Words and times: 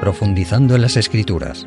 profundizando 0.00 0.74
en 0.74 0.82
las 0.82 0.96
escrituras. 0.96 1.66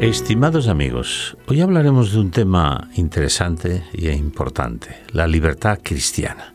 Estimados 0.00 0.68
amigos, 0.68 1.36
hoy 1.48 1.60
hablaremos 1.60 2.12
de 2.12 2.20
un 2.20 2.30
tema 2.30 2.88
interesante 2.94 3.82
e 3.92 4.12
importante, 4.14 4.96
la 5.12 5.26
libertad 5.26 5.80
cristiana. 5.82 6.54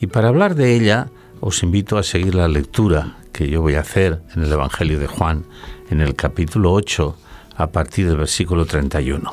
Y 0.00 0.06
para 0.06 0.28
hablar 0.28 0.54
de 0.54 0.74
ella, 0.74 1.08
os 1.40 1.62
invito 1.62 1.98
a 1.98 2.02
seguir 2.02 2.34
la 2.34 2.48
lectura 2.48 3.19
que 3.40 3.48
yo 3.48 3.62
voy 3.62 3.76
a 3.76 3.80
hacer 3.80 4.20
en 4.36 4.42
el 4.42 4.52
Evangelio 4.52 4.98
de 4.98 5.06
Juan, 5.06 5.46
en 5.88 6.02
el 6.02 6.14
capítulo 6.14 6.74
8, 6.74 7.16
a 7.56 7.68
partir 7.68 8.06
del 8.06 8.18
versículo 8.18 8.66
31. 8.66 9.32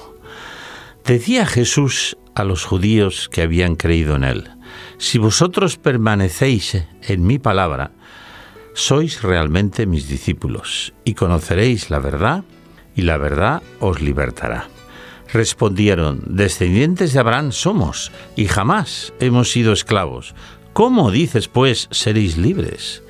Decía 1.04 1.46
Jesús 1.46 2.16
a 2.34 2.46
los 2.46 2.64
judíos 2.64 3.28
que 3.30 3.42
habían 3.42 3.76
creído 3.76 4.16
en 4.16 4.24
él, 4.24 4.50
si 4.98 5.18
vosotros 5.18 5.76
permanecéis 5.76 6.86
en 7.02 7.28
mi 7.28 7.38
palabra, 7.38 7.92
sois 8.74 9.24
realmente 9.24 9.86
mis 9.86 10.08
discípulos 10.08 10.94
y 11.04 11.14
conoceréis 11.14 11.90
la 11.90 12.00
verdad 12.00 12.46
y 12.96 13.02
la 13.02 13.18
verdad 13.18 13.62
os 13.82 14.00
libertará. 14.00 14.70
Respondieron, 15.34 16.24
descendientes 16.28 17.12
de 17.12 17.20
Abraham 17.20 17.52
somos 17.52 18.14
y 18.38 18.46
jamás 18.46 19.12
hemos 19.20 19.52
sido 19.52 19.74
esclavos. 19.74 20.34
¿Cómo 20.72 21.12
dices 21.12 21.50
pues 21.50 21.90
seréis 21.92 22.38
libres? 22.38 23.04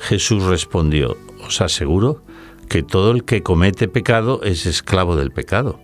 Jesús 0.00 0.44
respondió, 0.44 1.16
os 1.46 1.60
aseguro 1.60 2.22
que 2.68 2.82
todo 2.82 3.10
el 3.10 3.24
que 3.24 3.42
comete 3.42 3.88
pecado 3.88 4.42
es 4.42 4.66
esclavo 4.66 5.16
del 5.16 5.30
pecado. 5.30 5.80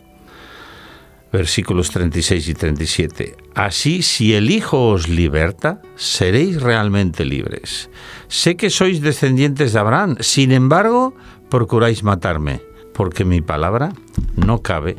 Versículos 1.32 1.90
36 1.90 2.48
y 2.48 2.54
37. 2.54 3.36
Así, 3.54 4.02
si 4.02 4.34
el 4.34 4.50
Hijo 4.50 4.88
os 4.88 5.08
liberta, 5.08 5.82
seréis 5.96 6.62
realmente 6.62 7.24
libres. 7.24 7.90
Sé 8.28 8.56
que 8.56 8.70
sois 8.70 9.02
descendientes 9.02 9.72
de 9.72 9.78
Abraham, 9.78 10.16
sin 10.20 10.52
embargo, 10.52 11.14
procuráis 11.50 12.02
matarme, 12.02 12.62
porque 12.94 13.24
mi 13.24 13.42
palabra 13.42 13.92
no 14.36 14.62
cabe 14.62 14.96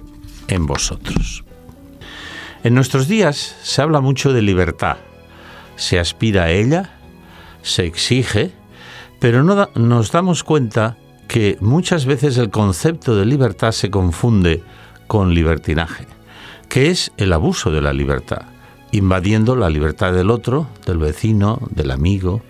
en 0.47 0.65
vosotros. 0.65 1.43
En 2.63 2.75
nuestros 2.75 3.07
días 3.07 3.55
se 3.63 3.81
habla 3.81 4.01
mucho 4.01 4.33
de 4.33 4.41
libertad. 4.41 4.97
Se 5.77 5.99
aspira 5.99 6.43
a 6.43 6.51
ella, 6.51 6.99
se 7.61 7.85
exige, 7.85 8.51
pero 9.19 9.43
no 9.43 9.69
nos 9.75 10.11
damos 10.11 10.43
cuenta 10.43 10.97
que 11.27 11.57
muchas 11.59 12.05
veces 12.05 12.37
el 12.37 12.49
concepto 12.49 13.15
de 13.15 13.25
libertad 13.25 13.71
se 13.71 13.89
confunde 13.89 14.63
con 15.07 15.33
libertinaje, 15.33 16.07
que 16.69 16.89
es 16.89 17.11
el 17.17 17.33
abuso 17.33 17.71
de 17.71 17.81
la 17.81 17.93
libertad, 17.93 18.43
invadiendo 18.91 19.55
la 19.55 19.69
libertad 19.69 20.13
del 20.13 20.29
otro, 20.29 20.67
del 20.85 20.97
vecino, 20.97 21.59
del 21.71 21.91
amigo, 21.91 22.41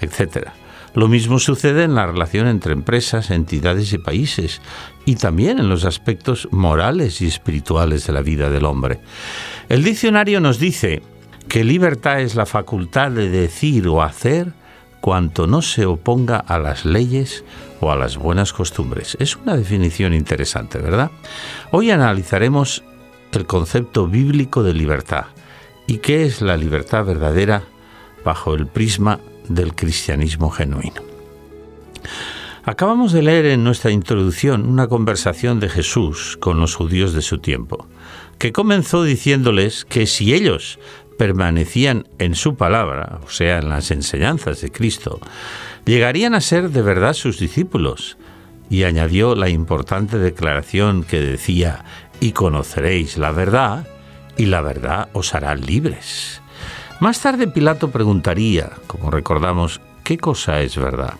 etc. 0.00 0.48
Lo 0.94 1.08
mismo 1.08 1.38
sucede 1.38 1.84
en 1.84 1.94
la 1.94 2.06
relación 2.06 2.46
entre 2.46 2.72
empresas, 2.72 3.30
entidades 3.30 3.92
y 3.92 3.98
países, 3.98 4.60
y 5.04 5.16
también 5.16 5.58
en 5.58 5.68
los 5.68 5.84
aspectos 5.84 6.48
morales 6.50 7.20
y 7.20 7.26
espirituales 7.26 8.06
de 8.06 8.12
la 8.12 8.22
vida 8.22 8.50
del 8.50 8.64
hombre. 8.64 9.00
El 9.68 9.84
diccionario 9.84 10.40
nos 10.40 10.58
dice 10.58 11.02
que 11.48 11.64
libertad 11.64 12.20
es 12.20 12.34
la 12.34 12.46
facultad 12.46 13.10
de 13.10 13.28
decir 13.28 13.88
o 13.88 14.02
hacer 14.02 14.52
cuanto 15.02 15.48
no 15.48 15.60
se 15.60 15.84
oponga 15.84 16.38
a 16.38 16.58
las 16.58 16.86
leyes 16.86 17.44
o 17.80 17.90
a 17.90 17.96
las 17.96 18.16
buenas 18.16 18.52
costumbres. 18.54 19.16
Es 19.20 19.36
una 19.36 19.56
definición 19.56 20.14
interesante, 20.14 20.78
¿verdad? 20.78 21.10
Hoy 21.72 21.90
analizaremos 21.90 22.84
el 23.32 23.46
concepto 23.46 24.06
bíblico 24.06 24.62
de 24.62 24.72
libertad 24.72 25.26
y 25.88 25.98
qué 25.98 26.24
es 26.24 26.40
la 26.40 26.56
libertad 26.56 27.04
verdadera 27.04 27.64
bajo 28.24 28.54
el 28.54 28.68
prisma 28.68 29.18
del 29.48 29.74
cristianismo 29.74 30.50
genuino. 30.50 31.02
Acabamos 32.64 33.12
de 33.12 33.22
leer 33.22 33.46
en 33.46 33.64
nuestra 33.64 33.90
introducción 33.90 34.68
una 34.68 34.86
conversación 34.86 35.58
de 35.58 35.68
Jesús 35.68 36.36
con 36.40 36.60
los 36.60 36.76
judíos 36.76 37.12
de 37.12 37.22
su 37.22 37.38
tiempo, 37.38 37.88
que 38.38 38.52
comenzó 38.52 39.02
diciéndoles 39.02 39.84
que 39.84 40.06
si 40.06 40.32
ellos 40.32 40.78
permanecían 41.16 42.08
en 42.18 42.34
su 42.34 42.56
palabra, 42.56 43.20
o 43.24 43.30
sea, 43.30 43.58
en 43.58 43.68
las 43.68 43.90
enseñanzas 43.90 44.60
de 44.60 44.70
Cristo, 44.70 45.20
llegarían 45.84 46.34
a 46.34 46.40
ser 46.40 46.70
de 46.70 46.82
verdad 46.82 47.14
sus 47.14 47.38
discípulos. 47.38 48.16
Y 48.70 48.84
añadió 48.84 49.34
la 49.34 49.50
importante 49.50 50.18
declaración 50.18 51.04
que 51.04 51.20
decía, 51.20 51.84
y 52.20 52.32
conoceréis 52.32 53.18
la 53.18 53.30
verdad, 53.30 53.86
y 54.36 54.46
la 54.46 54.62
verdad 54.62 55.08
os 55.12 55.34
hará 55.34 55.54
libres. 55.54 56.40
Más 57.00 57.20
tarde 57.20 57.48
Pilato 57.48 57.90
preguntaría, 57.90 58.70
como 58.86 59.10
recordamos, 59.10 59.80
¿qué 60.04 60.18
cosa 60.18 60.60
es 60.60 60.76
verdad? 60.76 61.14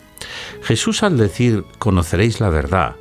Jesús 0.62 1.02
al 1.02 1.18
decir, 1.18 1.64
conoceréis 1.78 2.40
la 2.40 2.48
verdad, 2.48 2.96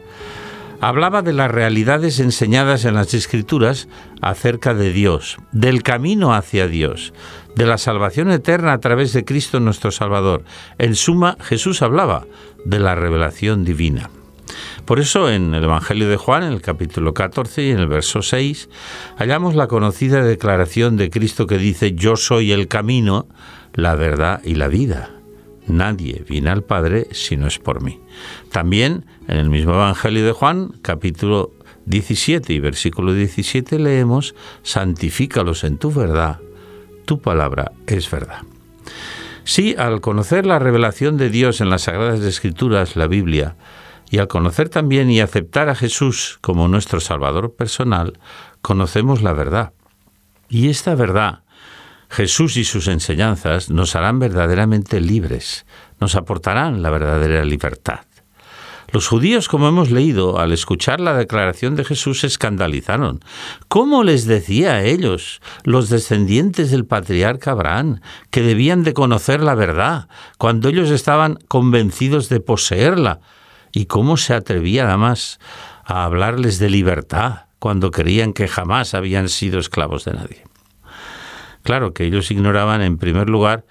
hablaba 0.82 1.22
de 1.22 1.32
las 1.32 1.50
realidades 1.50 2.20
enseñadas 2.20 2.86
en 2.86 2.96
las 2.96 3.14
Escrituras 3.14 3.88
acerca 4.22 4.74
de 4.74 4.92
Dios, 4.92 5.38
del 5.52 5.84
camino 5.84 6.34
hacia 6.34 6.68
Dios, 6.68 7.14
de 7.56 7.68
la 7.68 7.78
salvación 7.78 8.32
eterna 8.32 8.74
a 8.74 8.80
través 8.80 9.14
de 9.14 9.24
Cristo 9.24 9.60
nuestro 9.60 9.92
Salvador. 9.92 10.44
En 10.80 10.96
suma, 10.96 11.38
Jesús 11.40 11.84
hablaba 11.84 12.26
de 12.66 12.80
la 12.80 12.96
revelación 12.96 13.64
divina. 13.64 14.10
Por 14.86 15.00
eso 15.00 15.30
en 15.30 15.54
el 15.54 15.64
Evangelio 15.64 16.10
de 16.10 16.18
Juan, 16.18 16.44
en 16.44 16.52
el 16.52 16.62
capítulo 16.62 17.14
14 17.14 17.64
y 17.64 17.70
en 17.70 17.80
el 17.80 17.88
verso 17.88 18.24
6, 18.24 18.68
hallamos 19.18 19.56
la 19.56 19.68
conocida 19.68 20.24
declaración 20.24 20.98
de 20.98 21.12
Cristo 21.12 21.46
que 21.46 21.60
dice, 21.60 21.94
yo 21.94 22.16
soy 22.16 22.52
el 22.52 22.68
camino, 22.68 23.28
la 23.74 23.96
verdad 23.96 24.42
y 24.44 24.56
la 24.56 24.68
vida. 24.68 25.21
Nadie 25.68 26.24
viene 26.28 26.50
al 26.50 26.64
Padre 26.64 27.08
si 27.12 27.38
no 27.38 27.48
es 27.48 27.60
por 27.60 27.82
mí. 27.82 28.00
También 28.52 29.06
en 29.28 29.38
el 29.38 29.50
mismo 29.50 29.74
Evangelio 29.74 30.26
de 30.26 30.32
Juan, 30.32 30.74
capítulo 30.82 31.52
17 31.86 32.54
y 32.54 32.60
versículo 32.60 33.14
17 33.14 33.80
leemos, 33.80 34.36
santifícalos 34.64 35.64
en 35.64 35.78
tu 35.78 35.92
verdad, 35.92 36.40
tu 37.06 37.20
palabra 37.20 37.72
es 37.88 38.10
verdad. 38.10 38.42
Sí, 39.44 39.76
al 39.78 40.02
conocer 40.02 40.46
la 40.46 40.60
revelación 40.60 41.18
de 41.18 41.30
Dios 41.30 41.62
en 41.62 41.70
las 41.70 41.84
Sagradas 41.84 42.22
Escrituras, 42.22 42.96
la 42.96 43.08
Biblia, 43.08 43.56
y 44.10 44.18
al 44.18 44.28
conocer 44.28 44.70
también 44.70 45.10
y 45.10 45.22
aceptar 45.22 45.70
a 45.70 45.76
Jesús 45.76 46.38
como 46.42 46.68
nuestro 46.68 47.00
Salvador 47.00 47.56
personal, 47.56 48.20
conocemos 48.62 49.22
la 49.22 49.34
verdad. 49.34 49.74
Y 50.50 50.70
esta 50.70 50.96
verdad 50.96 51.44
Jesús 52.12 52.58
y 52.58 52.66
sus 52.66 52.90
enseñanzas 52.90 53.70
nos 53.70 53.96
harán 53.96 54.20
verdaderamente 54.20 55.00
libres, 55.00 55.66
nos 56.02 56.16
aportarán 56.16 56.82
la 56.84 56.90
verdadera 56.90 57.46
libertad. 57.46 58.02
Los 58.92 59.08
judíos, 59.08 59.48
como 59.48 59.70
hemos 59.70 59.92
leído, 59.92 60.38
al 60.38 60.52
escuchar 60.52 61.00
la 61.00 61.14
declaración 61.14 61.78
de 61.78 61.86
Jesús 61.86 62.20
se 62.20 62.28
escandalizaron. 62.28 63.22
¿Cómo 63.70 64.04
les 64.04 64.26
decía 64.26 64.74
a 64.74 64.84
ellos, 64.84 65.40
los 65.64 65.88
descendientes 65.88 66.70
del 66.70 66.86
patriarca 66.86 67.52
Abraham, 67.52 68.02
que 68.30 68.42
debían 68.42 68.84
de 68.84 68.94
conocer 68.94 69.42
la 69.42 69.56
verdad, 69.56 70.10
cuando 70.38 70.68
ellos 70.68 70.90
estaban 70.90 71.40
convencidos 71.48 72.28
de 72.28 72.42
poseerla? 72.42 73.22
¿Y 73.72 73.86
cómo 73.86 74.18
se 74.18 74.34
atrevía 74.34 74.90
además 74.90 75.40
a 75.86 76.04
hablarles 76.04 76.60
de 76.60 76.70
libertad, 76.70 77.46
cuando 77.60 77.90
creían 77.90 78.34
que 78.34 78.50
jamás 78.50 78.96
habían 78.96 79.30
sido 79.30 79.60
esclavos 79.60 80.04
de 80.04 80.12
nadie? 80.12 80.51
Claro 81.64 81.94
que 81.94 82.06
ellos 82.06 82.32
ignoraban, 82.32 82.82
en 82.82 82.98
primer 82.98 83.30
lugar, 83.30 83.66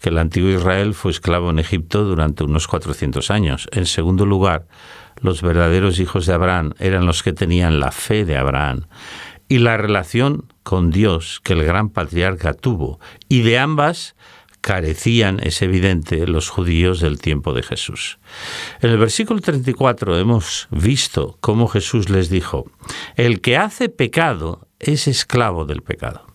que 0.00 0.10
el 0.10 0.18
antiguo 0.18 0.50
Israel 0.50 0.94
fue 0.94 1.10
esclavo 1.10 1.50
en 1.50 1.58
Egipto 1.58 2.04
durante 2.04 2.44
unos 2.44 2.66
400 2.68 3.30
años. 3.30 3.68
En 3.72 3.86
segundo 3.86 4.26
lugar, 4.26 4.66
los 5.20 5.42
verdaderos 5.42 5.98
hijos 5.98 6.26
de 6.26 6.34
Abraham 6.34 6.74
eran 6.78 7.06
los 7.06 7.22
que 7.22 7.32
tenían 7.32 7.80
la 7.80 7.92
fe 7.92 8.24
de 8.24 8.36
Abraham 8.36 8.86
y 9.48 9.58
la 9.58 9.76
relación 9.76 10.52
con 10.62 10.90
Dios 10.90 11.40
que 11.42 11.54
el 11.54 11.64
gran 11.64 11.88
patriarca 11.90 12.52
tuvo. 12.52 13.00
Y 13.28 13.42
de 13.42 13.58
ambas 13.58 14.16
carecían, 14.60 15.38
es 15.42 15.62
evidente, 15.62 16.26
los 16.26 16.48
judíos 16.48 17.00
del 17.00 17.20
tiempo 17.20 17.52
de 17.52 17.62
Jesús. 17.62 18.18
En 18.80 18.90
el 18.90 18.98
versículo 18.98 19.40
34 19.40 20.18
hemos 20.18 20.66
visto 20.70 21.38
cómo 21.40 21.68
Jesús 21.68 22.10
les 22.10 22.30
dijo, 22.30 22.64
el 23.14 23.40
que 23.40 23.56
hace 23.56 23.88
pecado 23.88 24.66
es 24.80 25.06
esclavo 25.06 25.66
del 25.66 25.82
pecado. 25.82 26.25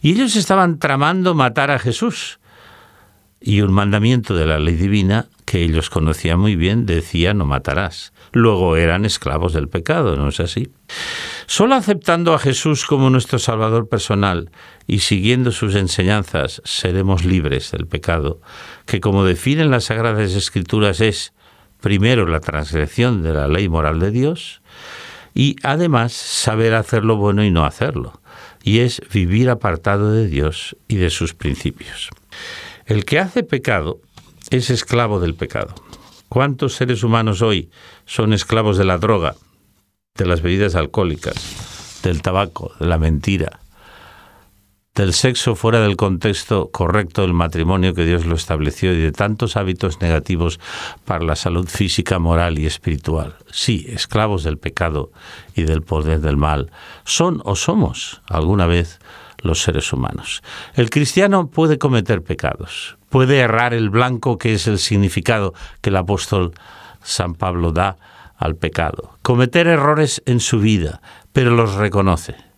Y 0.00 0.12
ellos 0.12 0.36
estaban 0.36 0.78
tramando 0.78 1.34
matar 1.34 1.70
a 1.70 1.78
Jesús. 1.78 2.38
Y 3.40 3.60
un 3.60 3.72
mandamiento 3.72 4.34
de 4.34 4.46
la 4.46 4.58
ley 4.58 4.74
divina 4.74 5.26
que 5.44 5.62
ellos 5.62 5.90
conocían 5.90 6.40
muy 6.40 6.56
bien 6.56 6.86
decía 6.86 7.34
no 7.34 7.44
matarás. 7.44 8.12
Luego 8.32 8.76
eran 8.76 9.04
esclavos 9.04 9.52
del 9.52 9.68
pecado, 9.68 10.16
¿no 10.16 10.28
es 10.28 10.40
así? 10.40 10.72
Solo 11.46 11.74
aceptando 11.74 12.34
a 12.34 12.38
Jesús 12.38 12.86
como 12.86 13.10
nuestro 13.10 13.38
Salvador 13.38 13.88
personal 13.88 14.50
y 14.86 15.00
siguiendo 15.00 15.52
sus 15.52 15.74
enseñanzas 15.74 16.62
seremos 16.64 17.24
libres 17.24 17.70
del 17.70 17.86
pecado, 17.86 18.40
que 18.86 19.00
como 19.00 19.24
definen 19.24 19.70
las 19.70 19.84
Sagradas 19.84 20.32
Escrituras 20.32 21.00
es 21.00 21.34
primero 21.80 22.26
la 22.26 22.40
transgresión 22.40 23.22
de 23.22 23.34
la 23.34 23.46
ley 23.46 23.68
moral 23.68 24.00
de 24.00 24.10
Dios 24.10 24.62
y 25.34 25.56
además 25.62 26.12
saber 26.12 26.74
hacer 26.74 27.04
lo 27.04 27.16
bueno 27.16 27.44
y 27.44 27.50
no 27.50 27.64
hacerlo, 27.66 28.20
y 28.64 28.80
es 28.80 29.02
vivir 29.12 29.50
apartado 29.50 30.10
de 30.10 30.26
Dios 30.26 30.74
y 30.88 30.96
de 30.96 31.10
sus 31.10 31.34
principios. 31.34 32.08
El 32.86 33.04
que 33.04 33.18
hace 33.18 33.42
pecado 33.42 34.00
es 34.50 34.70
esclavo 34.70 35.20
del 35.20 35.34
pecado. 35.34 35.74
¿Cuántos 36.30 36.74
seres 36.74 37.04
humanos 37.04 37.42
hoy 37.42 37.70
son 38.06 38.32
esclavos 38.32 38.78
de 38.78 38.84
la 38.84 38.96
droga, 38.96 39.36
de 40.16 40.26
las 40.26 40.40
bebidas 40.40 40.74
alcohólicas, 40.74 42.00
del 42.02 42.22
tabaco, 42.22 42.72
de 42.80 42.86
la 42.86 42.98
mentira, 42.98 43.60
del 44.94 45.12
sexo 45.12 45.56
fuera 45.56 45.80
del 45.80 45.96
contexto 45.96 46.70
correcto 46.70 47.22
del 47.22 47.34
matrimonio 47.34 47.94
que 47.94 48.04
Dios 48.04 48.26
lo 48.26 48.36
estableció 48.36 48.92
y 48.92 49.00
de 49.00 49.10
tantos 49.10 49.56
hábitos 49.56 50.00
negativos 50.00 50.60
para 51.04 51.24
la 51.24 51.34
salud 51.34 51.66
física, 51.68 52.20
moral 52.20 52.60
y 52.60 52.66
espiritual. 52.66 53.34
Sí, 53.50 53.86
esclavos 53.88 54.44
del 54.44 54.58
pecado 54.58 55.10
y 55.56 55.64
del 55.64 55.82
poder 55.82 56.20
del 56.20 56.36
mal. 56.36 56.70
Son 57.04 57.42
o 57.44 57.56
somos 57.56 58.22
alguna 58.28 58.66
vez 58.66 59.00
los 59.38 59.62
seres 59.62 59.92
humanos. 59.92 60.42
El 60.74 60.90
cristiano 60.90 61.48
puede 61.48 61.76
cometer 61.76 62.22
pecados, 62.22 62.96
puede 63.10 63.38
errar 63.38 63.74
el 63.74 63.90
blanco 63.90 64.38
que 64.38 64.54
es 64.54 64.68
el 64.68 64.78
significado 64.78 65.54
que 65.80 65.90
el 65.90 65.96
apóstol 65.96 66.52
San 67.02 67.34
Pablo 67.34 67.72
da 67.72 67.96
al 68.36 68.54
pecado, 68.54 69.18
cometer 69.22 69.66
errores 69.66 70.22
en 70.24 70.38
su 70.38 70.60
vida, 70.60 71.00
pero 71.32 71.50
los 71.50 71.74
reconoce 71.74 72.53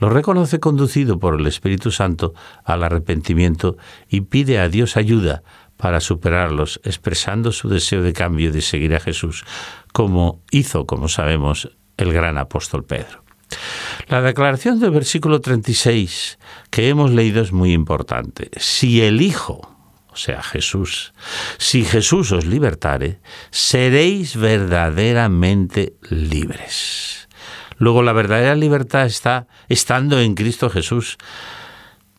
lo 0.00 0.08
reconoce 0.08 0.58
conducido 0.58 1.18
por 1.18 1.38
el 1.38 1.46
Espíritu 1.46 1.90
Santo 1.90 2.34
al 2.64 2.82
arrepentimiento 2.82 3.76
y 4.08 4.22
pide 4.22 4.58
a 4.58 4.68
Dios 4.68 4.96
ayuda 4.96 5.42
para 5.76 6.00
superarlos, 6.00 6.80
expresando 6.84 7.52
su 7.52 7.68
deseo 7.68 8.02
de 8.02 8.12
cambio 8.12 8.48
y 8.48 8.52
de 8.52 8.60
seguir 8.60 8.94
a 8.94 9.00
Jesús, 9.00 9.44
como 9.92 10.42
hizo, 10.50 10.86
como 10.86 11.08
sabemos, 11.08 11.70
el 11.96 12.12
gran 12.12 12.38
apóstol 12.38 12.84
Pedro. 12.84 13.24
La 14.08 14.20
declaración 14.22 14.80
del 14.80 14.90
versículo 14.90 15.40
36 15.40 16.38
que 16.70 16.88
hemos 16.88 17.10
leído 17.10 17.42
es 17.42 17.52
muy 17.52 17.72
importante. 17.72 18.50
Si 18.56 19.02
el 19.02 19.20
Hijo, 19.20 19.76
o 20.08 20.16
sea, 20.16 20.42
Jesús, 20.42 21.12
si 21.58 21.84
Jesús 21.84 22.32
os 22.32 22.46
libertare, 22.46 23.20
seréis 23.50 24.36
verdaderamente 24.36 25.94
libres. 26.08 27.19
Luego 27.80 28.02
la 28.02 28.12
verdadera 28.12 28.54
libertad 28.54 29.06
está 29.06 29.46
estando 29.70 30.20
en 30.20 30.34
Cristo 30.34 30.68
Jesús, 30.68 31.16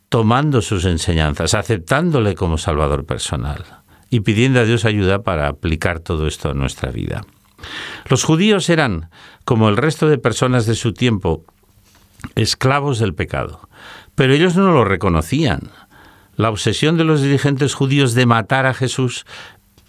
tomando 0.09 0.63
sus 0.63 0.85
enseñanzas, 0.85 1.53
aceptándole 1.53 2.33
como 2.33 2.57
Salvador 2.57 3.05
personal 3.05 3.63
y 4.09 4.21
pidiendo 4.21 4.59
a 4.59 4.63
Dios 4.63 4.85
ayuda 4.85 5.21
para 5.21 5.47
aplicar 5.47 5.99
todo 5.99 6.25
esto 6.25 6.49
en 6.49 6.57
nuestra 6.57 6.89
vida. 6.89 7.21
Los 8.09 8.23
judíos 8.23 8.71
eran, 8.71 9.11
como 9.45 9.69
el 9.69 9.77
resto 9.77 10.09
de 10.09 10.17
personas 10.17 10.65
de 10.65 10.73
su 10.73 10.93
tiempo, 10.93 11.45
esclavos 12.33 12.97
del 12.97 13.13
pecado, 13.13 13.69
pero 14.15 14.33
ellos 14.33 14.55
no 14.55 14.71
lo 14.71 14.83
reconocían. 14.83 15.69
La 16.37 16.49
obsesión 16.49 16.97
de 16.97 17.03
los 17.03 17.21
dirigentes 17.21 17.75
judíos 17.75 18.15
de 18.15 18.25
matar 18.25 18.65
a 18.65 18.73
Jesús 18.73 19.27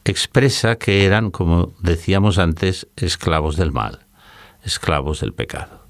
expresa 0.05 0.77
que 0.77 1.07
eran, 1.07 1.31
como 1.31 1.73
decíamos 1.81 2.37
antes, 2.37 2.89
esclavos 2.95 3.57
del 3.57 3.73
mal 3.73 4.01
esclavos 4.65 5.21
del 5.21 5.33
pecado. 5.33 5.87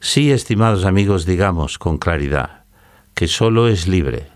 Sí, 0.00 0.30
estimados 0.30 0.84
amigos, 0.84 1.26
digamos 1.26 1.78
con 1.78 1.98
claridad 1.98 2.64
que 3.14 3.28
solo 3.28 3.68
es 3.68 3.88
libre 3.88 4.28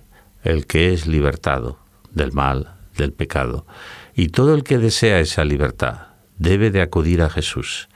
el 0.43 0.67
que 0.67 0.93
es 0.93 1.06
libertado 1.06 1.78
del 2.12 2.32
mal, 2.32 2.75
del 2.96 3.12
pecado, 3.12 3.67
y 4.14 4.28
todo 4.28 4.55
el 4.55 4.64
que 4.64 4.78
desea 4.78 5.20
esa 5.20 5.44
libertad 5.44 6.08
debe 6.38 6.70
de 6.70 6.81
acudir 6.81 7.22
a 7.22 7.28
Jesús 7.28 7.88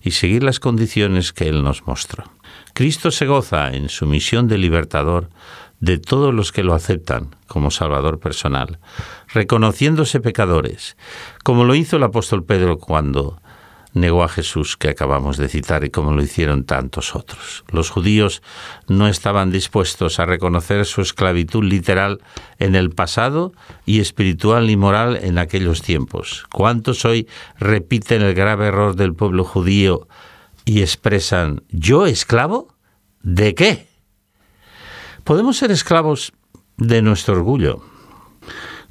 y 0.00 0.12
seguir 0.12 0.44
las 0.44 0.60
condiciones 0.60 1.32
que 1.32 1.48
Él 1.48 1.64
nos 1.64 1.86
mostró. 1.86 2.24
Cristo 2.72 3.10
se 3.10 3.26
goza 3.26 3.74
en 3.74 3.88
su 3.88 4.06
misión 4.06 4.46
de 4.46 4.58
libertador 4.58 5.28
de 5.80 5.98
todos 5.98 6.32
los 6.32 6.52
que 6.52 6.62
lo 6.62 6.74
aceptan 6.74 7.34
como 7.46 7.70
Salvador 7.70 8.20
personal, 8.20 8.78
reconociéndose 9.28 10.20
pecadores, 10.20 10.96
como 11.42 11.64
lo 11.64 11.74
hizo 11.74 11.96
el 11.96 12.04
apóstol 12.04 12.44
Pedro 12.44 12.78
cuando 12.78 13.40
negó 14.00 14.22
a 14.22 14.28
Jesús 14.28 14.76
que 14.76 14.88
acabamos 14.88 15.36
de 15.36 15.48
citar 15.48 15.84
y 15.84 15.90
como 15.90 16.12
lo 16.12 16.22
hicieron 16.22 16.64
tantos 16.64 17.14
otros. 17.14 17.64
Los 17.70 17.90
judíos 17.90 18.42
no 18.86 19.08
estaban 19.08 19.50
dispuestos 19.50 20.18
a 20.18 20.26
reconocer 20.26 20.84
su 20.86 21.00
esclavitud 21.00 21.64
literal 21.64 22.20
en 22.58 22.74
el 22.74 22.90
pasado 22.90 23.52
y 23.86 24.00
espiritual 24.00 24.70
y 24.70 24.76
moral 24.76 25.18
en 25.22 25.38
aquellos 25.38 25.82
tiempos. 25.82 26.46
¿Cuántos 26.52 27.04
hoy 27.04 27.28
repiten 27.58 28.22
el 28.22 28.34
grave 28.34 28.66
error 28.68 28.96
del 28.96 29.14
pueblo 29.14 29.44
judío 29.44 30.08
y 30.64 30.82
expresan 30.82 31.62
¿yo 31.70 32.06
esclavo? 32.06 32.74
¿De 33.22 33.54
qué? 33.54 33.88
Podemos 35.24 35.58
ser 35.58 35.70
esclavos 35.70 36.32
de 36.78 37.02
nuestro 37.02 37.34
orgullo, 37.34 37.82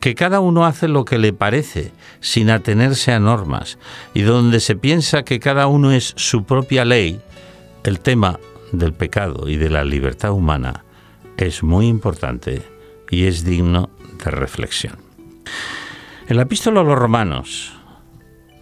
que 0.00 0.14
cada 0.14 0.40
uno 0.40 0.64
hace 0.64 0.88
lo 0.88 1.04
que 1.04 1.18
le 1.18 1.32
parece 1.32 1.92
sin 2.20 2.50
atenerse 2.50 3.12
a 3.12 3.20
normas 3.20 3.78
y 4.14 4.22
donde 4.22 4.60
se 4.60 4.76
piensa 4.76 5.24
que 5.24 5.40
cada 5.40 5.66
uno 5.66 5.92
es 5.92 6.14
su 6.16 6.44
propia 6.44 6.84
ley, 6.84 7.20
el 7.84 8.00
tema 8.00 8.38
del 8.72 8.92
pecado 8.92 9.48
y 9.48 9.56
de 9.56 9.70
la 9.70 9.84
libertad 9.84 10.32
humana 10.32 10.84
es 11.38 11.62
muy 11.62 11.86
importante 11.86 12.62
y 13.10 13.24
es 13.24 13.44
digno 13.44 13.90
de 14.24 14.30
reflexión. 14.30 14.96
En 16.28 16.36
la 16.36 16.42
epístola 16.42 16.80
a 16.80 16.84
los 16.84 16.98
romanos, 16.98 17.72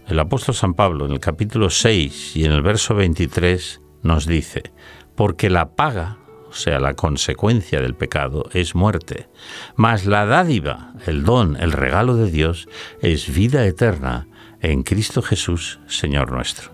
el 0.07 0.19
apóstol 0.19 0.55
San 0.55 0.73
Pablo 0.73 1.05
en 1.05 1.11
el 1.11 1.19
capítulo 1.19 1.69
6 1.69 2.37
y 2.37 2.45
en 2.45 2.51
el 2.53 2.61
verso 2.61 2.95
23 2.95 3.81
nos 4.03 4.25
dice, 4.25 4.71
porque 5.17 5.49
la 5.49 5.75
paga 5.75 6.19
o 6.49 6.53
sea, 6.53 6.79
la 6.79 6.93
consecuencia 6.93 7.81
del 7.81 7.93
pecado 7.93 8.49
es 8.53 8.73
muerte. 8.73 9.27
Mas 9.75 10.05
la 10.05 10.25
dádiva, 10.25 10.93
el 11.05 11.23
don, 11.23 11.57
el 11.59 11.73
regalo 11.73 12.15
de 12.15 12.31
Dios 12.31 12.69
es 13.01 13.33
vida 13.33 13.65
eterna 13.65 14.27
en 14.61 14.83
Cristo 14.83 15.21
Jesús, 15.21 15.79
Señor 15.87 16.31
nuestro. 16.31 16.71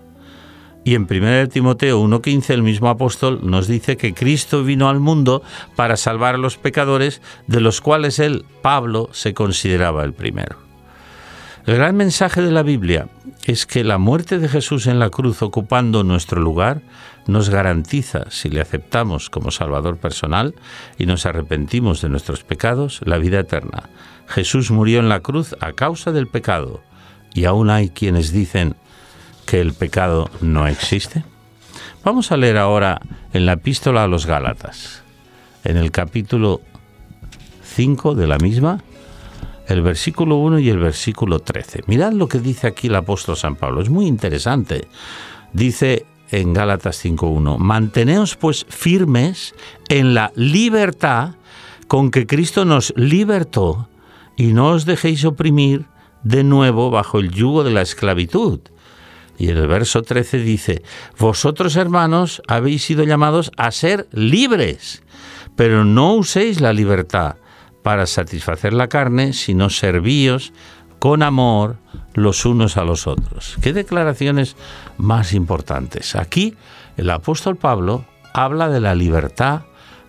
Y 0.84 0.94
en 0.94 1.08
1 1.10 1.48
Timoteo 1.48 2.02
1.15 2.02 2.50
el 2.50 2.62
mismo 2.62 2.88
apóstol 2.88 3.40
nos 3.42 3.66
dice 3.66 3.96
que 3.96 4.14
Cristo 4.14 4.62
vino 4.62 4.88
al 4.88 5.00
mundo 5.00 5.42
para 5.76 5.96
salvar 5.96 6.36
a 6.36 6.38
los 6.38 6.56
pecadores, 6.56 7.20
de 7.46 7.60
los 7.60 7.80
cuales 7.80 8.18
él, 8.18 8.44
Pablo, 8.62 9.08
se 9.12 9.34
consideraba 9.34 10.04
el 10.04 10.12
primero. 10.12 10.63
El 11.66 11.76
gran 11.76 11.96
mensaje 11.96 12.42
de 12.42 12.50
la 12.52 12.62
Biblia 12.62 13.08
es 13.46 13.64
que 13.64 13.84
la 13.84 13.96
muerte 13.96 14.38
de 14.38 14.50
Jesús 14.50 14.86
en 14.86 14.98
la 14.98 15.08
cruz 15.08 15.40
ocupando 15.40 16.04
nuestro 16.04 16.42
lugar 16.42 16.82
nos 17.26 17.48
garantiza, 17.48 18.30
si 18.30 18.50
le 18.50 18.60
aceptamos 18.60 19.30
como 19.30 19.50
Salvador 19.50 19.96
personal 19.96 20.54
y 20.98 21.06
nos 21.06 21.24
arrepentimos 21.24 22.02
de 22.02 22.10
nuestros 22.10 22.44
pecados, 22.44 23.00
la 23.06 23.16
vida 23.16 23.40
eterna. 23.40 23.88
Jesús 24.26 24.70
murió 24.70 25.00
en 25.00 25.08
la 25.08 25.20
cruz 25.20 25.56
a 25.60 25.72
causa 25.72 26.12
del 26.12 26.26
pecado 26.26 26.82
y 27.32 27.46
aún 27.46 27.70
hay 27.70 27.88
quienes 27.88 28.30
dicen 28.30 28.76
que 29.46 29.62
el 29.62 29.72
pecado 29.72 30.30
no 30.42 30.66
existe. 30.68 31.24
Vamos 32.04 32.30
a 32.30 32.36
leer 32.36 32.58
ahora 32.58 33.00
en 33.32 33.46
la 33.46 33.54
epístola 33.54 34.04
a 34.04 34.08
los 34.08 34.26
Gálatas, 34.26 35.02
en 35.64 35.78
el 35.78 35.90
capítulo 35.92 36.60
5 37.62 38.14
de 38.14 38.26
la 38.26 38.36
misma, 38.36 38.82
el 39.66 39.82
versículo 39.82 40.36
1 40.36 40.58
y 40.58 40.68
el 40.68 40.78
versículo 40.78 41.38
13. 41.38 41.84
Mirad 41.86 42.12
lo 42.12 42.28
que 42.28 42.38
dice 42.38 42.66
aquí 42.66 42.88
el 42.88 42.96
apóstol 42.96 43.36
San 43.36 43.56
Pablo, 43.56 43.80
es 43.80 43.88
muy 43.88 44.06
interesante. 44.06 44.88
Dice 45.52 46.06
en 46.30 46.52
Gálatas 46.52 47.04
5.1, 47.04 47.58
manteneos 47.58 48.36
pues 48.36 48.66
firmes 48.68 49.54
en 49.88 50.14
la 50.14 50.32
libertad 50.34 51.34
con 51.86 52.10
que 52.10 52.26
Cristo 52.26 52.64
nos 52.64 52.92
libertó 52.96 53.88
y 54.36 54.52
no 54.52 54.70
os 54.70 54.84
dejéis 54.84 55.24
oprimir 55.24 55.86
de 56.22 56.42
nuevo 56.42 56.90
bajo 56.90 57.18
el 57.18 57.30
yugo 57.30 57.62
de 57.62 57.70
la 57.70 57.82
esclavitud. 57.82 58.60
Y 59.36 59.48
el 59.48 59.66
verso 59.66 60.02
13 60.02 60.38
dice, 60.38 60.82
vosotros 61.18 61.76
hermanos 61.76 62.42
habéis 62.46 62.84
sido 62.84 63.04
llamados 63.04 63.50
a 63.56 63.70
ser 63.70 64.08
libres, 64.12 65.02
pero 65.56 65.84
no 65.84 66.14
uséis 66.14 66.60
la 66.60 66.72
libertad 66.72 67.36
para 67.84 68.06
satisfacer 68.06 68.72
la 68.72 68.88
carne, 68.88 69.34
sino 69.34 69.68
servíos 69.68 70.54
con 70.98 71.22
amor 71.22 71.76
los 72.14 72.46
unos 72.46 72.78
a 72.78 72.84
los 72.84 73.06
otros. 73.06 73.58
¿Qué 73.60 73.74
declaraciones 73.74 74.56
más 74.96 75.34
importantes? 75.34 76.16
Aquí 76.16 76.56
el 76.96 77.10
apóstol 77.10 77.56
Pablo 77.56 78.06
habla 78.32 78.70
de 78.70 78.80
la 78.80 78.94
libertad 78.94 79.64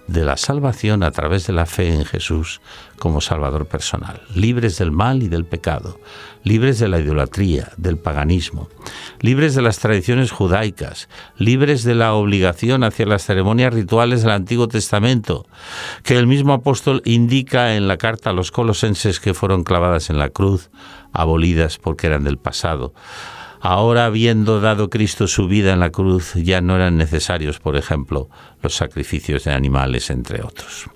de 0.08 0.24
la 0.24 0.38
salvación 0.38 1.04
a 1.04 1.12
través 1.12 1.48
de 1.48 1.54
la 1.54 1.66
fe 1.66 1.94
en 1.94 2.06
Jesús 2.06 2.62
como 3.00 3.22
Salvador 3.22 3.66
personal, 3.68 4.22
libres 4.34 4.78
del 4.78 4.92
mal 4.92 5.24
y 5.24 5.28
del 5.28 5.46
pecado, 5.46 6.00
libres 6.44 6.80
de 6.80 6.88
la 6.88 7.00
idolatría, 7.00 7.72
del 7.78 7.98
paganismo, 7.98 8.70
libres 9.20 9.56
de 9.56 9.62
las 9.62 9.80
tradiciones 9.80 10.32
judaicas, 10.32 11.10
libres 11.38 11.84
de 11.84 11.96
la 11.96 12.14
obligación 12.14 12.84
hacia 12.84 13.06
las 13.06 13.26
ceremonias 13.26 13.74
rituales 13.74 14.22
del 14.22 14.32
Antiguo 14.32 14.68
Testamento, 14.68 15.48
que 16.04 16.18
el 16.18 16.28
mismo 16.28 16.54
apóstol 16.54 17.02
indica 17.06 17.76
en 17.76 17.88
la 17.88 17.98
carta 17.98 18.30
a 18.30 18.34
los 18.34 18.52
colosenses 18.52 19.20
que 19.20 19.34
fueron 19.34 19.64
clavadas 19.64 20.10
en 20.10 20.20
la 20.20 20.30
cruz, 20.30 20.70
abolidas 21.12 21.78
porque 21.78 22.08
eran 22.08 22.24
del 22.24 22.38
pasado. 22.38 22.94
Ahora, 23.68 24.06
habiendo 24.06 24.62
dado 24.62 24.92
Cristo 24.92 25.28
su 25.28 25.48
vida 25.48 25.74
en 25.74 25.80
la 25.80 25.90
cruz, 25.90 26.36
ya 26.36 26.62
no 26.62 26.76
eran 26.76 26.98
necesarios, 26.98 27.58
por 27.58 27.78
ejemplo, 27.78 28.30
los 28.62 28.76
sacrificios 28.76 29.46
de 29.46 29.54
animales, 29.54 30.12
entre 30.12 30.44
otros. 30.44 30.88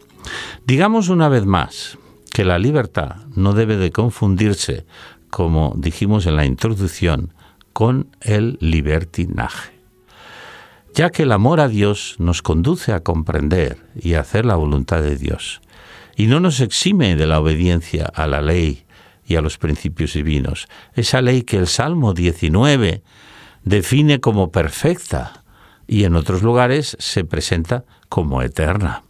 Digamos 0.67 1.09
una 1.09 1.29
vez 1.29 1.47
más 1.47 1.97
que 2.31 2.45
la 2.45 2.59
libertad 2.59 3.15
no 3.35 3.53
debe 3.53 3.77
de 3.77 3.91
confundirse, 3.91 4.85
como 5.31 5.73
dijimos 5.77 6.27
en 6.27 6.35
la 6.35 6.45
introducción, 6.45 7.33
con 7.73 8.15
el 8.21 8.59
libertinaje, 8.61 9.71
ya 10.93 11.09
que 11.09 11.23
el 11.23 11.31
amor 11.31 11.61
a 11.61 11.69
Dios 11.69 12.17
nos 12.19 12.43
conduce 12.43 12.93
a 12.93 12.99
comprender 12.99 13.79
y 13.99 14.13
a 14.13 14.19
hacer 14.19 14.45
la 14.45 14.53
voluntad 14.53 15.01
de 15.01 15.15
Dios, 15.15 15.59
y 16.15 16.27
no 16.27 16.39
nos 16.39 16.59
exime 16.59 17.15
de 17.15 17.25
la 17.25 17.39
obediencia 17.39 18.05
a 18.05 18.27
la 18.27 18.41
ley 18.41 18.85
y 19.29 19.35
a 19.35 19.41
los 19.41 19.57
principios 19.57 20.13
divinos. 20.13 20.67
Esa 20.93 21.21
ley 21.21 21.43
que 21.43 21.57
el 21.57 21.67
Salmo 21.67 22.13
19 22.13 23.03
define 23.63 24.19
como 24.19 24.51
perfecta 24.51 25.43
y 25.87 26.03
en 26.03 26.15
otros 26.15 26.41
lugares 26.41 26.97
se 26.99 27.23
presenta 27.23 27.85
como 28.09 28.41
eterna. 28.41 29.03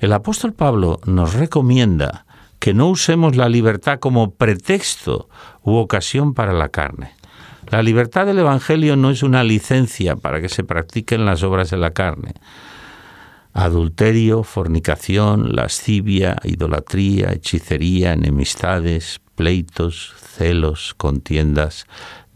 El 0.00 0.12
apóstol 0.12 0.52
Pablo 0.52 0.98
nos 1.06 1.34
recomienda 1.34 2.26
que 2.58 2.74
no 2.74 2.88
usemos 2.88 3.36
la 3.36 3.48
libertad 3.48 4.00
como 4.00 4.32
pretexto 4.32 5.28
u 5.62 5.76
ocasión 5.76 6.34
para 6.34 6.52
la 6.52 6.68
carne. 6.68 7.12
La 7.68 7.84
libertad 7.84 8.26
del 8.26 8.40
Evangelio 8.40 8.96
no 8.96 9.10
es 9.10 9.22
una 9.22 9.44
licencia 9.44 10.16
para 10.16 10.40
que 10.40 10.48
se 10.48 10.64
practiquen 10.64 11.24
las 11.24 11.44
obras 11.44 11.70
de 11.70 11.76
la 11.76 11.92
carne 11.92 12.34
adulterio, 13.52 14.42
fornicación, 14.42 15.54
lascivia, 15.54 16.36
idolatría, 16.44 17.32
hechicería, 17.32 18.12
enemistades, 18.12 19.20
pleitos, 19.34 20.14
celos, 20.36 20.94
contiendas, 20.96 21.86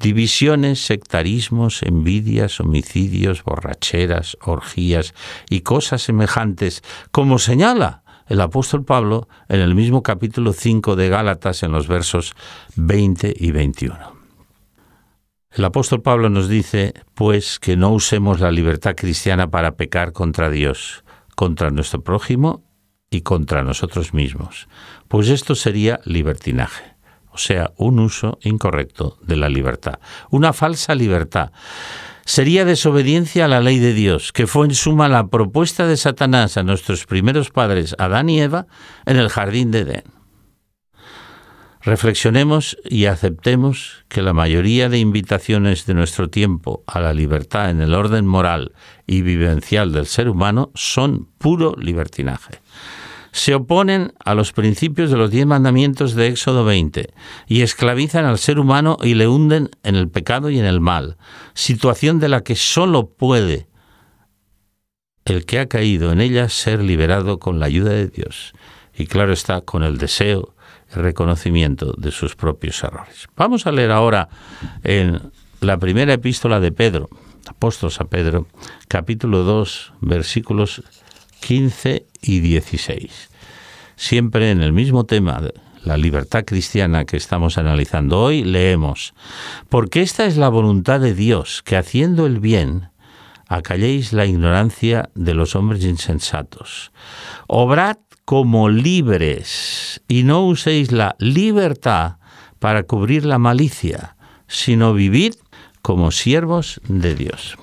divisiones, 0.00 0.84
sectarismos, 0.84 1.82
envidias, 1.82 2.60
homicidios, 2.60 3.44
borracheras, 3.44 4.36
orgías 4.42 5.14
y 5.48 5.60
cosas 5.60 6.02
semejantes, 6.02 6.82
como 7.10 7.38
señala 7.38 8.02
el 8.26 8.40
apóstol 8.40 8.84
Pablo 8.84 9.28
en 9.48 9.60
el 9.60 9.74
mismo 9.74 10.02
capítulo 10.02 10.52
5 10.52 10.96
de 10.96 11.08
Gálatas 11.08 11.62
en 11.62 11.72
los 11.72 11.88
versos 11.88 12.34
20 12.76 13.34
y 13.38 13.50
21. 13.52 14.14
El 15.50 15.64
apóstol 15.64 16.02
Pablo 16.02 16.30
nos 16.30 16.48
dice, 16.48 16.94
pues, 17.14 17.60
que 17.60 17.76
no 17.76 17.90
usemos 17.90 18.40
la 18.40 18.50
libertad 18.50 18.96
cristiana 18.96 19.50
para 19.50 19.76
pecar 19.76 20.12
contra 20.12 20.50
Dios, 20.50 21.03
contra 21.34 21.70
nuestro 21.70 22.02
prójimo 22.02 22.64
y 23.10 23.22
contra 23.22 23.62
nosotros 23.62 24.14
mismos, 24.14 24.68
pues 25.08 25.28
esto 25.28 25.54
sería 25.54 26.00
libertinaje, 26.04 26.96
o 27.30 27.38
sea, 27.38 27.72
un 27.76 27.98
uso 27.98 28.38
incorrecto 28.42 29.18
de 29.22 29.36
la 29.36 29.48
libertad, 29.48 29.98
una 30.30 30.52
falsa 30.52 30.94
libertad. 30.94 31.52
Sería 32.26 32.64
desobediencia 32.64 33.44
a 33.44 33.48
la 33.48 33.60
ley 33.60 33.78
de 33.78 33.92
Dios, 33.92 34.32
que 34.32 34.46
fue 34.46 34.66
en 34.66 34.74
suma 34.74 35.08
la 35.08 35.26
propuesta 35.26 35.86
de 35.86 35.98
Satanás 35.98 36.56
a 36.56 36.62
nuestros 36.62 37.04
primeros 37.04 37.50
padres, 37.50 37.94
Adán 37.98 38.30
y 38.30 38.40
Eva, 38.40 38.66
en 39.04 39.18
el 39.18 39.28
jardín 39.28 39.70
de 39.70 39.80
Edén. 39.80 40.23
Reflexionemos 41.84 42.78
y 42.82 43.04
aceptemos 43.04 44.06
que 44.08 44.22
la 44.22 44.32
mayoría 44.32 44.88
de 44.88 44.98
invitaciones 44.98 45.84
de 45.84 45.92
nuestro 45.92 46.30
tiempo 46.30 46.82
a 46.86 46.98
la 46.98 47.12
libertad 47.12 47.68
en 47.68 47.82
el 47.82 47.92
orden 47.92 48.26
moral 48.26 48.72
y 49.06 49.20
vivencial 49.20 49.92
del 49.92 50.06
ser 50.06 50.30
humano 50.30 50.70
son 50.74 51.28
puro 51.36 51.76
libertinaje. 51.78 52.60
Se 53.32 53.54
oponen 53.54 54.14
a 54.24 54.34
los 54.34 54.52
principios 54.52 55.10
de 55.10 55.18
los 55.18 55.30
diez 55.30 55.44
mandamientos 55.44 56.14
de 56.14 56.28
Éxodo 56.28 56.64
20 56.64 57.12
y 57.48 57.60
esclavizan 57.60 58.24
al 58.24 58.38
ser 58.38 58.58
humano 58.58 58.96
y 59.02 59.12
le 59.12 59.28
hunden 59.28 59.68
en 59.82 59.96
el 59.96 60.08
pecado 60.08 60.48
y 60.48 60.58
en 60.58 60.64
el 60.64 60.80
mal, 60.80 61.18
situación 61.52 62.18
de 62.18 62.30
la 62.30 62.42
que 62.42 62.56
sólo 62.56 63.10
puede 63.10 63.66
el 65.26 65.44
que 65.44 65.58
ha 65.58 65.66
caído 65.66 66.12
en 66.12 66.22
ella 66.22 66.48
ser 66.48 66.82
liberado 66.82 67.38
con 67.38 67.60
la 67.60 67.66
ayuda 67.66 67.90
de 67.90 68.06
Dios. 68.06 68.54
Y 68.96 69.06
claro 69.06 69.34
está, 69.34 69.60
con 69.60 69.82
el 69.82 69.98
deseo 69.98 70.53
reconocimiento 70.94 71.92
de 71.96 72.10
sus 72.10 72.36
propios 72.36 72.82
errores. 72.82 73.28
Vamos 73.36 73.66
a 73.66 73.72
leer 73.72 73.90
ahora 73.90 74.28
en 74.82 75.20
la 75.60 75.78
primera 75.78 76.12
epístola 76.12 76.60
de 76.60 76.72
Pedro, 76.72 77.08
apóstol 77.46 77.90
a 77.98 78.04
Pedro, 78.04 78.46
capítulo 78.88 79.42
2, 79.42 79.92
versículos 80.00 80.82
15 81.40 82.06
y 82.22 82.40
16. 82.40 83.30
Siempre 83.96 84.50
en 84.50 84.62
el 84.62 84.72
mismo 84.72 85.04
tema, 85.04 85.40
la 85.84 85.96
libertad 85.96 86.44
cristiana 86.44 87.04
que 87.04 87.16
estamos 87.16 87.58
analizando 87.58 88.20
hoy, 88.20 88.42
leemos, 88.44 89.14
porque 89.68 90.02
esta 90.02 90.24
es 90.24 90.36
la 90.36 90.48
voluntad 90.48 91.00
de 91.00 91.14
Dios, 91.14 91.62
que 91.62 91.76
haciendo 91.76 92.26
el 92.26 92.40
bien, 92.40 92.88
acalléis 93.48 94.12
la 94.12 94.26
ignorancia 94.26 95.10
de 95.14 95.34
los 95.34 95.54
hombres 95.54 95.84
insensatos. 95.84 96.92
Obrad 97.46 97.96
como 98.24 98.68
libres 98.68 100.02
y 100.08 100.22
no 100.22 100.46
uséis 100.46 100.92
la 100.92 101.16
libertad 101.18 102.16
para 102.58 102.84
cubrir 102.84 103.24
la 103.26 103.38
malicia, 103.38 104.16
sino 104.46 104.94
vivid 104.94 105.34
como 105.82 106.10
siervos 106.10 106.80
de 106.88 107.14
Dios. 107.14 107.58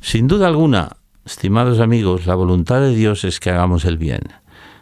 Sin 0.00 0.28
duda 0.28 0.46
alguna, 0.46 0.96
estimados 1.24 1.80
amigos, 1.80 2.26
la 2.26 2.34
voluntad 2.34 2.80
de 2.80 2.94
Dios 2.94 3.24
es 3.24 3.40
que 3.40 3.50
hagamos 3.50 3.84
el 3.86 3.96
bien 3.96 4.20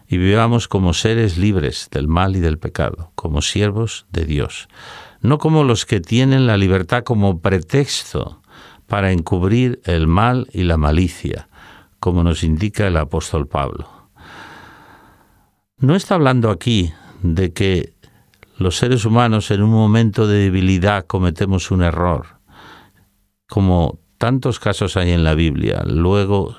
y 0.08 0.18
vivamos 0.18 0.68
como 0.68 0.92
seres 0.92 1.38
libres 1.38 1.88
del 1.90 2.08
mal 2.08 2.36
y 2.36 2.40
del 2.40 2.58
pecado, 2.58 3.12
como 3.14 3.40
siervos 3.42 4.06
de 4.10 4.24
Dios, 4.24 4.68
no 5.20 5.38
como 5.38 5.64
los 5.64 5.86
que 5.86 6.00
tienen 6.00 6.46
la 6.46 6.56
libertad 6.56 7.04
como 7.04 7.40
pretexto 7.40 8.42
para 8.86 9.12
encubrir 9.12 9.80
el 9.84 10.06
mal 10.06 10.48
y 10.52 10.64
la 10.64 10.76
malicia, 10.76 11.48
como 12.00 12.22
nos 12.22 12.42
indica 12.42 12.86
el 12.86 12.96
apóstol 12.96 13.46
Pablo. 13.46 13.93
No 15.78 15.96
está 15.96 16.14
hablando 16.14 16.50
aquí 16.50 16.92
de 17.22 17.52
que 17.52 17.94
los 18.58 18.76
seres 18.76 19.04
humanos 19.04 19.50
en 19.50 19.60
un 19.60 19.70
momento 19.70 20.28
de 20.28 20.44
debilidad 20.44 21.04
cometemos 21.04 21.72
un 21.72 21.82
error, 21.82 22.38
como 23.48 23.98
tantos 24.16 24.60
casos 24.60 24.96
hay 24.96 25.10
en 25.10 25.24
la 25.24 25.34
Biblia. 25.34 25.82
Luego 25.84 26.56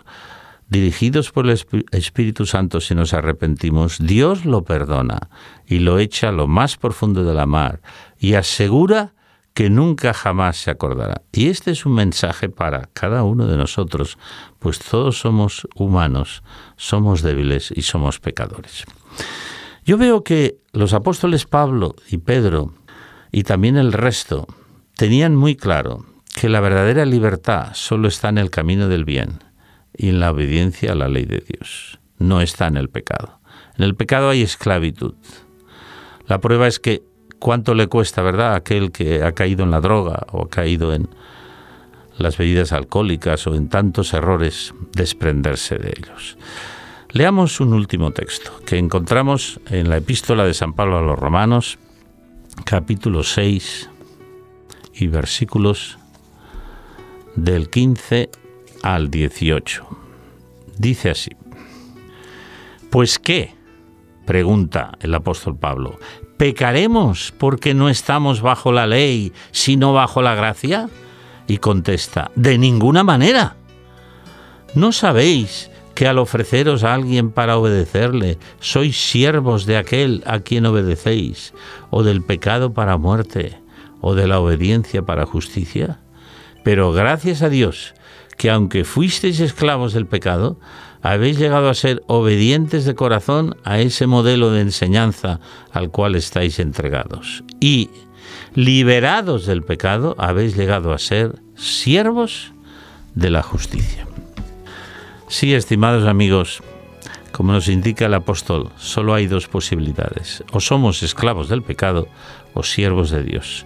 dirigidos 0.67 1.31
por 1.31 1.47
el 1.49 1.57
Espíritu 1.91 2.45
Santo 2.45 2.81
si 2.81 2.93
nos 2.93 3.13
arrepentimos, 3.13 3.97
Dios 3.99 4.43
lo 4.45 4.65
perdona 4.65 5.29
y 5.65 5.79
lo 5.79 5.97
echa 5.97 6.29
a 6.29 6.33
lo 6.33 6.47
más 6.47 6.75
profundo 6.75 7.23
de 7.23 7.33
la 7.33 7.45
mar 7.45 7.81
y 8.19 8.33
asegura 8.33 9.13
que 9.53 9.69
nunca 9.69 10.13
jamás 10.13 10.57
se 10.57 10.71
acordará. 10.71 11.21
Y 11.31 11.47
este 11.47 11.71
es 11.71 11.85
un 11.85 11.93
mensaje 11.93 12.49
para 12.49 12.89
cada 12.91 13.23
uno 13.23 13.47
de 13.47 13.55
nosotros, 13.55 14.17
pues 14.59 14.79
todos 14.79 15.17
somos 15.19 15.65
humanos, 15.73 16.43
somos 16.75 17.21
débiles 17.21 17.71
y 17.73 17.83
somos 17.83 18.19
pecadores. 18.19 18.85
Yo 19.85 19.97
veo 19.97 20.23
que 20.23 20.57
los 20.73 20.93
apóstoles 20.93 21.45
Pablo 21.45 21.95
y 22.09 22.17
Pedro 22.17 22.73
y 23.31 23.43
también 23.43 23.77
el 23.77 23.93
resto 23.93 24.47
tenían 24.95 25.35
muy 25.35 25.55
claro 25.55 26.05
que 26.33 26.49
la 26.49 26.59
verdadera 26.59 27.05
libertad 27.05 27.69
solo 27.73 28.07
está 28.07 28.29
en 28.29 28.37
el 28.37 28.49
camino 28.49 28.87
del 28.87 29.05
bien 29.05 29.43
y 29.95 30.09
en 30.09 30.19
la 30.19 30.31
obediencia 30.31 30.91
a 30.91 30.95
la 30.95 31.07
ley 31.07 31.25
de 31.25 31.43
Dios. 31.47 31.99
No 32.17 32.41
está 32.41 32.67
en 32.67 32.77
el 32.77 32.89
pecado. 32.89 33.39
En 33.77 33.83
el 33.83 33.95
pecado 33.95 34.29
hay 34.29 34.41
esclavitud. 34.41 35.15
La 36.27 36.39
prueba 36.39 36.67
es 36.67 36.79
que 36.79 37.03
cuánto 37.39 37.73
le 37.73 37.87
cuesta, 37.87 38.21
¿verdad?, 38.21 38.53
a 38.53 38.55
aquel 38.55 38.91
que 38.91 39.23
ha 39.23 39.33
caído 39.33 39.63
en 39.63 39.71
la 39.71 39.81
droga 39.81 40.25
o 40.31 40.43
ha 40.43 40.49
caído 40.49 40.93
en 40.93 41.09
las 42.17 42.37
bebidas 42.37 42.71
alcohólicas 42.71 43.45
o 43.47 43.55
en 43.55 43.69
tantos 43.69 44.13
errores 44.13 44.73
desprenderse 44.93 45.77
de 45.77 45.93
ellos. 45.97 46.37
Leamos 47.15 47.61
un 47.61 47.71
último 47.71 48.11
texto 48.11 48.51
que 48.65 48.77
encontramos 48.77 49.61
en 49.69 49.87
la 49.89 49.95
epístola 49.95 50.43
de 50.43 50.53
San 50.53 50.73
Pablo 50.73 50.97
a 50.97 51.01
los 51.01 51.17
Romanos, 51.17 51.79
capítulo 52.65 53.23
6 53.23 53.89
y 54.95 55.07
versículos 55.07 55.97
del 57.37 57.69
15 57.69 58.29
al 58.83 59.09
18. 59.09 59.87
Dice 60.77 61.11
así, 61.11 61.31
¿pues 62.89 63.17
qué? 63.17 63.55
pregunta 64.25 64.91
el 64.99 65.15
apóstol 65.15 65.55
Pablo, 65.57 65.97
¿pecaremos 66.35 67.33
porque 67.37 67.73
no 67.73 67.87
estamos 67.87 68.41
bajo 68.41 68.73
la 68.73 68.87
ley, 68.87 69.31
sino 69.51 69.93
bajo 69.93 70.21
la 70.21 70.35
gracia? 70.35 70.89
Y 71.47 71.59
contesta, 71.59 72.29
de 72.35 72.57
ninguna 72.57 73.05
manera. 73.05 73.55
¿No 74.73 74.91
sabéis 74.91 75.71
que 75.95 76.07
al 76.07 76.19
ofreceros 76.19 76.83
a 76.83 76.93
alguien 76.93 77.31
para 77.31 77.57
obedecerle, 77.57 78.37
sois 78.59 78.99
siervos 78.99 79.65
de 79.65 79.77
aquel 79.77 80.21
a 80.27 80.41
quien 80.41 80.65
obedecéis, 80.65 81.53
o 81.89 82.03
del 82.03 82.21
pecado 82.21 82.73
para 82.73 82.97
muerte, 82.97 83.57
o 84.01 84.13
de 84.13 84.27
la 84.27 84.39
obediencia 84.39 85.03
para 85.03 85.25
justicia? 85.25 85.99
Pero 86.63 86.91
gracias 86.91 87.41
a 87.41 87.49
Dios, 87.49 87.95
que 88.37 88.51
aunque 88.51 88.83
fuisteis 88.83 89.39
esclavos 89.39 89.93
del 89.93 90.05
pecado, 90.05 90.59
habéis 91.01 91.37
llegado 91.37 91.69
a 91.69 91.75
ser 91.75 92.03
obedientes 92.07 92.83
de 92.83 92.95
corazón 92.95 93.55
a 93.63 93.79
ese 93.79 94.07
modelo 94.07 94.51
de 94.51 94.61
enseñanza 94.61 95.39
al 95.71 95.91
cual 95.91 96.15
estáis 96.15 96.59
entregados. 96.59 97.43
Y, 97.59 97.89
liberados 98.53 99.45
del 99.45 99.63
pecado, 99.63 100.15
habéis 100.17 100.57
llegado 100.57 100.93
a 100.93 100.97
ser 100.97 101.39
siervos 101.55 102.53
de 103.13 103.29
la 103.29 103.43
justicia. 103.43 104.07
Sí, 105.27 105.53
estimados 105.53 106.07
amigos, 106.07 106.61
como 107.31 107.51
nos 107.51 107.67
indica 107.67 108.05
el 108.05 108.13
apóstol, 108.13 108.69
solo 108.77 109.13
hay 109.13 109.25
dos 109.25 109.47
posibilidades. 109.47 110.43
O 110.51 110.59
somos 110.59 111.01
esclavos 111.01 111.49
del 111.49 111.63
pecado 111.63 112.07
o 112.53 112.61
siervos 112.63 113.09
de 113.09 113.23
Dios. 113.23 113.65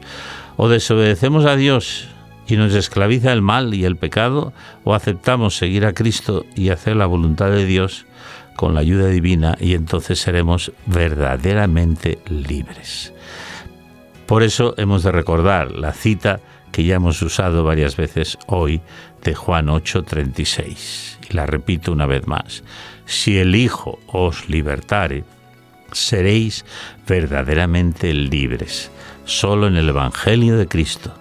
O 0.55 0.69
desobedecemos 0.69 1.45
a 1.45 1.57
Dios 1.57 2.07
y 2.47 2.55
nos 2.55 2.73
esclaviza 2.73 3.33
el 3.33 3.41
mal 3.41 3.73
y 3.73 3.85
el 3.85 3.97
pecado, 3.97 4.53
o 4.83 4.95
aceptamos 4.95 5.57
seguir 5.57 5.85
a 5.85 5.93
Cristo 5.93 6.45
y 6.55 6.69
hacer 6.69 6.95
la 6.95 7.05
voluntad 7.05 7.51
de 7.51 7.65
Dios 7.65 8.05
con 8.55 8.73
la 8.73 8.79
ayuda 8.79 9.07
divina 9.07 9.55
y 9.59 9.73
entonces 9.73 10.19
seremos 10.19 10.71
verdaderamente 10.85 12.19
libres. 12.27 13.13
Por 14.25 14.43
eso 14.43 14.75
hemos 14.77 15.03
de 15.03 15.11
recordar 15.11 15.71
la 15.71 15.91
cita 15.91 16.39
que 16.71 16.83
ya 16.83 16.95
hemos 16.95 17.21
usado 17.21 17.63
varias 17.63 17.95
veces 17.95 18.37
hoy 18.47 18.81
de 19.23 19.35
Juan 19.35 19.67
8:36. 19.67 21.17
Y 21.29 21.33
la 21.33 21.45
repito 21.45 21.91
una 21.91 22.05
vez 22.05 22.27
más. 22.27 22.63
Si 23.05 23.37
el 23.37 23.55
Hijo 23.55 23.99
os 24.07 24.49
libertare, 24.49 25.23
seréis 25.91 26.65
verdaderamente 27.07 28.13
libres, 28.13 28.91
solo 29.25 29.67
en 29.67 29.77
el 29.77 29.89
Evangelio 29.89 30.57
de 30.57 30.67
Cristo 30.67 31.13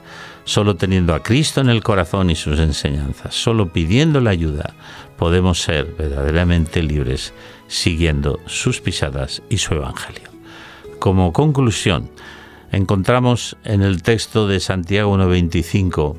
Solo 0.49 0.77
teniendo 0.77 1.15
a 1.15 1.23
Cristo 1.23 1.61
en 1.61 1.69
el 1.69 1.83
corazón 1.83 2.31
y 2.31 2.35
sus 2.35 2.59
enseñanzas, 2.59 3.35
solo 3.35 3.71
pidiendo 3.71 4.19
la 4.23 4.31
ayuda, 4.31 4.73
podemos 5.19 5.61
ser 5.61 5.95
verdaderamente 5.99 6.83
libres 6.83 7.35
siguiendo 7.67 8.41
sus 8.47 8.81
pisadas 8.81 9.43
y 9.51 9.59
su 9.59 9.75
Evangelio. 9.75 10.31
Como 11.01 11.35
conclusión, 11.35 12.09
encontramos 12.73 13.57
en 13.65 13.83
el 13.83 14.03
texto 14.03 14.47
de 14.47 14.61
Santiago 14.61 15.17
1.25 15.17 16.17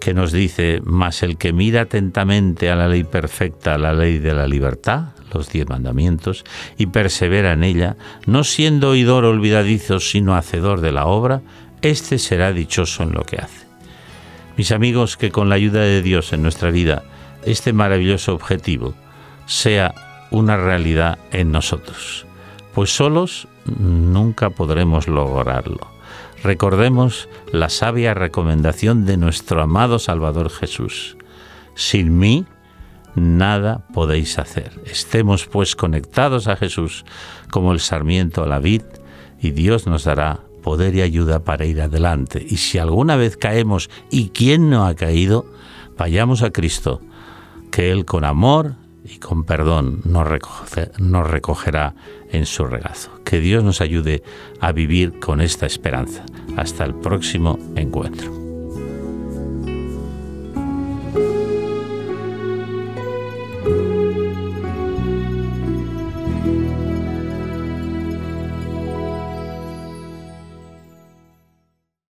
que 0.00 0.14
nos 0.14 0.30
dice, 0.30 0.80
mas 0.84 1.22
el 1.22 1.36
que 1.36 1.52
mira 1.52 1.82
atentamente 1.82 2.70
a 2.70 2.76
la 2.76 2.88
ley 2.88 3.04
perfecta, 3.04 3.76
la 3.78 3.92
ley 3.92 4.18
de 4.18 4.34
la 4.34 4.46
libertad, 4.46 5.08
los 5.32 5.50
diez 5.50 5.68
mandamientos, 5.68 6.44
y 6.78 6.86
persevera 6.86 7.52
en 7.52 7.64
ella, 7.64 7.96
no 8.24 8.44
siendo 8.44 8.90
oidor 8.90 9.24
olvidadizo, 9.24 9.98
sino 9.98 10.36
hacedor 10.36 10.80
de 10.80 10.92
la 10.92 11.06
obra, 11.06 11.42
este 11.82 12.18
será 12.18 12.52
dichoso 12.52 13.02
en 13.02 13.12
lo 13.12 13.24
que 13.24 13.38
hace. 13.38 13.66
Mis 14.56 14.70
amigos, 14.70 15.16
que 15.16 15.30
con 15.30 15.48
la 15.48 15.56
ayuda 15.56 15.80
de 15.80 16.02
Dios 16.02 16.32
en 16.32 16.42
nuestra 16.42 16.70
vida, 16.70 17.02
este 17.44 17.72
maravilloso 17.72 18.32
objetivo 18.32 18.94
sea 19.46 19.94
una 20.30 20.56
realidad 20.56 21.18
en 21.32 21.52
nosotros, 21.52 22.26
pues 22.74 22.94
solos 22.94 23.48
nunca 23.78 24.50
podremos 24.50 25.08
lograrlo. 25.08 25.96
Recordemos 26.42 27.28
la 27.50 27.68
sabia 27.68 28.14
recomendación 28.14 29.06
de 29.06 29.16
nuestro 29.16 29.62
amado 29.62 29.98
Salvador 29.98 30.50
Jesús. 30.50 31.16
Sin 31.74 32.18
mí, 32.18 32.46
nada 33.14 33.86
podéis 33.92 34.38
hacer. 34.38 34.80
Estemos 34.86 35.46
pues 35.46 35.74
conectados 35.74 36.46
a 36.46 36.56
Jesús 36.56 37.04
como 37.50 37.72
el 37.72 37.80
sarmiento 37.80 38.44
a 38.44 38.46
la 38.46 38.58
vid 38.58 38.82
y 39.40 39.50
Dios 39.50 39.86
nos 39.86 40.04
dará 40.04 40.40
poder 40.62 40.96
y 40.96 41.02
ayuda 41.02 41.44
para 41.44 41.64
ir 41.64 41.80
adelante. 41.80 42.44
Y 42.48 42.56
si 42.56 42.78
alguna 42.78 43.16
vez 43.16 43.36
caemos, 43.36 43.88
y 44.10 44.30
quién 44.30 44.68
no 44.68 44.86
ha 44.86 44.94
caído, 44.94 45.46
vayamos 45.96 46.42
a 46.42 46.50
Cristo, 46.50 47.00
que 47.70 47.92
Él 47.92 48.04
con 48.04 48.24
amor 48.24 48.74
y 49.08 49.18
con 49.18 49.44
perdón 49.44 50.00
nos, 50.04 50.26
recogerá 51.30 51.94
en 52.30 52.46
su 52.46 52.64
regazo. 52.64 53.10
Que 53.24 53.40
Dios 53.40 53.64
nos 53.64 53.80
ayude 53.80 54.22
a 54.60 54.72
vivir 54.72 55.18
con 55.18 55.40
esta 55.40 55.66
esperanza. 55.66 56.24
Hasta 56.56 56.84
el 56.84 56.94
próximo 56.94 57.58
encuentro. 57.76 58.45